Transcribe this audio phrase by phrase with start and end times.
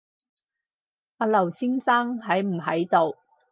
[1.17, 3.19] 阿劉先生喺唔喺度